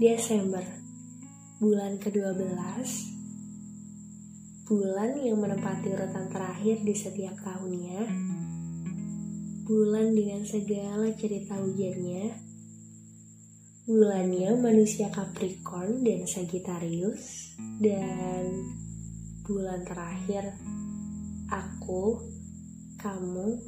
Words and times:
Desember, 0.00 0.64
bulan 1.60 2.00
ke-12, 2.00 2.48
bulan 4.64 5.12
yang 5.20 5.36
menempati 5.36 5.92
urutan 5.92 6.32
terakhir 6.32 6.80
di 6.80 6.96
setiap 6.96 7.36
tahunnya, 7.44 8.00
bulan 9.68 10.16
dengan 10.16 10.48
segala 10.48 11.12
cerita 11.12 11.60
hujannya, 11.60 12.32
bulannya 13.84 14.50
manusia 14.56 15.12
Capricorn 15.12 16.00
dan 16.00 16.24
Sagittarius, 16.24 17.52
dan 17.76 18.48
bulan 19.44 19.84
terakhir 19.84 20.56
aku, 21.52 22.16
kamu, 22.96 23.60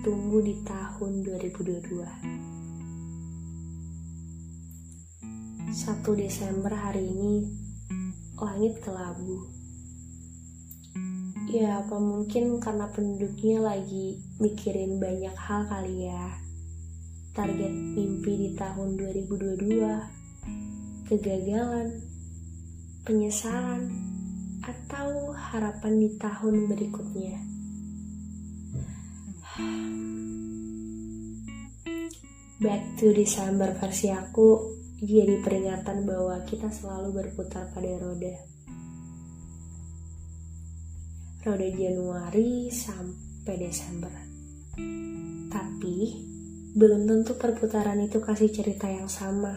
tumbuh 0.00 0.40
di 0.40 0.56
tahun 0.64 1.20
2022. 1.20 2.63
1 5.74 6.06
Desember 6.14 6.70
hari 6.70 7.02
ini 7.02 7.50
langit 8.38 8.78
kelabu. 8.78 9.50
Ya, 11.50 11.82
apa 11.82 11.98
mungkin 11.98 12.62
karena 12.62 12.86
penduduknya 12.94 13.58
lagi 13.58 14.22
mikirin 14.38 15.02
banyak 15.02 15.34
hal 15.34 15.66
kali 15.66 16.06
ya. 16.06 16.38
Target 17.34 17.74
mimpi 17.74 18.38
di 18.38 18.54
tahun 18.54 19.02
2022, 19.02 21.10
kegagalan, 21.10 22.06
penyesalan, 23.02 23.90
atau 24.62 25.34
harapan 25.34 25.98
di 25.98 26.14
tahun 26.14 26.70
berikutnya. 26.70 27.34
Back 32.62 32.94
to 33.02 33.10
December 33.10 33.74
versi 33.74 34.14
aku 34.14 34.83
jadi 35.04 35.44
peringatan 35.44 36.08
bahwa 36.08 36.40
kita 36.48 36.72
selalu 36.72 37.12
berputar 37.12 37.68
pada 37.76 37.92
roda. 38.00 38.34
Roda 41.44 41.68
Januari 41.68 42.72
sampai 42.72 43.54
Desember. 43.60 44.14
Tapi, 45.52 45.96
belum 46.72 47.04
tentu 47.04 47.36
perputaran 47.36 48.00
itu 48.00 48.16
kasih 48.16 48.48
cerita 48.48 48.88
yang 48.88 49.12
sama. 49.12 49.52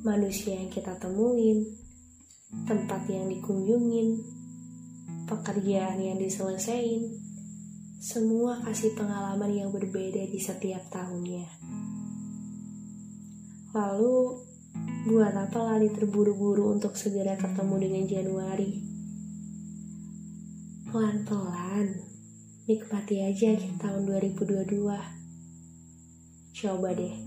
Manusia 0.00 0.56
yang 0.56 0.72
kita 0.72 0.96
temuin, 0.96 1.68
tempat 2.64 3.04
yang 3.12 3.28
dikunjungin, 3.28 4.24
pekerjaan 5.28 6.00
yang 6.00 6.16
diselesain, 6.16 7.12
semua 8.00 8.56
kasih 8.64 8.96
pengalaman 8.96 9.52
yang 9.52 9.68
berbeda 9.68 10.24
di 10.32 10.40
setiap 10.40 10.80
tahunnya. 10.88 11.44
Lalu, 13.76 14.40
buat 15.04 15.36
apa 15.36 15.60
lari 15.60 15.92
terburu-buru 15.92 16.80
untuk 16.80 16.96
segera 16.96 17.36
ketemu 17.36 17.76
dengan 17.76 18.04
Januari? 18.08 18.72
Pelan-pelan, 20.88 21.84
nikmati 22.64 23.20
aja 23.20 23.52
akhir 23.52 23.76
tahun 23.76 24.08
2022. 24.08 24.80
Coba 26.56 26.88
deh, 26.96 27.20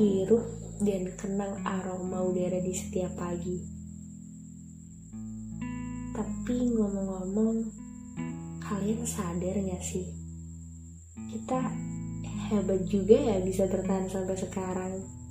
hirup 0.00 0.40
dan 0.80 1.12
kenang 1.12 1.60
aroma 1.60 2.24
udara 2.24 2.64
di 2.64 2.72
setiap 2.72 3.12
pagi. 3.12 3.60
Tapi 6.16 6.72
ngomong-ngomong, 6.72 7.68
kalian 8.64 9.04
sadar 9.04 9.60
gak 9.60 9.84
sih? 9.84 10.08
Kita 11.36 11.68
hebat 12.48 12.80
juga 12.88 13.20
ya 13.20 13.44
bisa 13.44 13.68
bertahan 13.68 14.08
sampai 14.08 14.40
sekarang. 14.40 15.21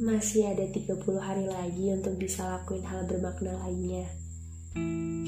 Masih 0.00 0.48
ada 0.48 0.64
30 0.64 0.96
hari 1.20 1.44
lagi 1.44 1.92
untuk 1.92 2.16
bisa 2.16 2.40
lakuin 2.48 2.80
hal 2.88 3.04
bermakna 3.04 3.52
lainnya. 3.60 4.08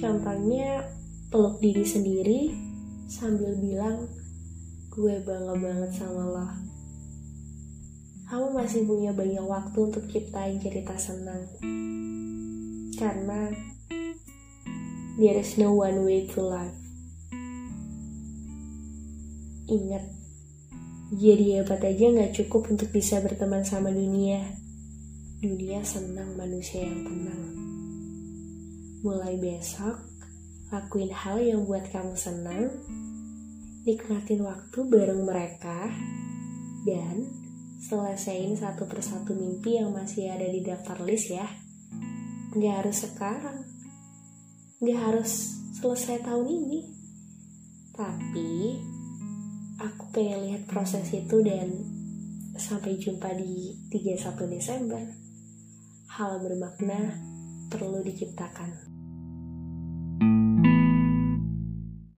Contohnya, 0.01 0.89
peluk 1.29 1.61
diri 1.61 1.85
sendiri 1.85 2.41
sambil 3.05 3.53
bilang, 3.61 4.09
gue 4.89 5.21
bangga 5.29 5.61
banget 5.61 5.93
sama 5.93 6.25
lo. 6.25 6.49
Kamu 8.33 8.49
masih 8.57 8.89
punya 8.89 9.13
banyak 9.13 9.45
waktu 9.45 9.77
untuk 9.77 10.09
ciptain 10.09 10.57
cerita 10.57 10.97
senang. 10.97 11.53
Karena 12.97 13.53
there 15.21 15.37
is 15.37 15.61
no 15.61 15.77
one 15.77 16.01
way 16.01 16.25
to 16.33 16.41
life. 16.41 16.73
Ingat, 19.69 20.05
jadi 21.13 21.61
hebat 21.61 21.85
aja 21.85 22.09
gak 22.09 22.33
cukup 22.41 22.73
untuk 22.73 22.89
bisa 22.89 23.21
berteman 23.21 23.69
sama 23.69 23.93
dunia 23.93 24.62
dunia 25.43 25.83
senang 25.83 26.39
manusia 26.39 26.87
yang 26.87 27.03
tenang. 27.03 27.51
Mulai 29.03 29.35
besok, 29.43 29.99
lakuin 30.71 31.11
hal 31.11 31.43
yang 31.43 31.67
buat 31.67 31.83
kamu 31.91 32.15
senang, 32.15 32.71
nikmatin 33.83 34.47
waktu 34.47 34.79
bareng 34.87 35.27
mereka, 35.27 35.91
dan 36.87 37.27
selesaiin 37.83 38.55
satu 38.55 38.87
persatu 38.87 39.35
mimpi 39.35 39.83
yang 39.83 39.91
masih 39.91 40.31
ada 40.31 40.47
di 40.47 40.63
daftar 40.63 41.03
list 41.03 41.35
ya. 41.35 41.51
Gak 42.55 42.87
harus 42.87 43.03
sekarang, 43.03 43.67
gak 44.79 45.01
harus 45.11 45.59
selesai 45.75 46.23
tahun 46.23 46.47
ini. 46.47 46.81
Tapi, 47.99 48.79
aku 49.83 50.05
pengen 50.15 50.47
lihat 50.47 50.71
proses 50.71 51.11
itu 51.11 51.43
dan 51.43 51.83
sampai 52.55 52.95
jumpa 52.95 53.35
di 53.35 53.75
31 53.91 54.47
Desember 54.47 55.22
hal 56.13 56.45
bermakna 56.45 57.17
perlu 57.73 58.05
diciptakan. 58.05 58.92